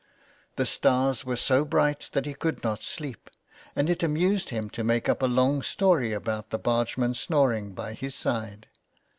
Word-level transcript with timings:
The 0.55 0.65
stars 0.65 1.25
were 1.25 1.35
so 1.35 1.63
bright 1.63 2.09
that 2.13 2.25
he 2.25 2.33
could 2.33 2.63
not 2.63 2.81
sleep, 2.81 3.29
and 3.75 3.87
it 3.87 4.01
amused 4.01 4.49
him 4.49 4.67
to 4.71 4.83
make 4.83 5.07
up 5.07 5.21
a 5.21 5.27
long 5.27 5.61
.story 5.61 6.11
about 6.11 6.49
the 6.49 6.57
bargemen 6.57 7.13
snoring 7.13 7.73
by 7.75 7.93
his 7.93 8.15
side. 8.15 8.65